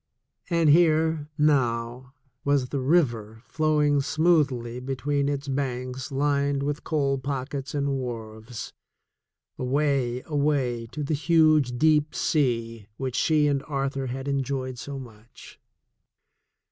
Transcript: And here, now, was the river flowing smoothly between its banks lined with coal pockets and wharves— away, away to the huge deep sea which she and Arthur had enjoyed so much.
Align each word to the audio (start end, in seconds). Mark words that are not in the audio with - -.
And 0.49 0.71
here, 0.71 1.29
now, 1.37 2.15
was 2.43 2.69
the 2.69 2.79
river 2.79 3.43
flowing 3.47 4.01
smoothly 4.01 4.79
between 4.79 5.29
its 5.29 5.47
banks 5.47 6.11
lined 6.11 6.63
with 6.63 6.83
coal 6.83 7.19
pockets 7.19 7.75
and 7.75 7.87
wharves— 7.89 8.73
away, 9.59 10.23
away 10.25 10.87
to 10.87 11.03
the 11.03 11.13
huge 11.13 11.77
deep 11.77 12.15
sea 12.15 12.87
which 12.97 13.15
she 13.15 13.45
and 13.45 13.61
Arthur 13.67 14.07
had 14.07 14.27
enjoyed 14.27 14.79
so 14.79 14.97
much. 14.97 15.59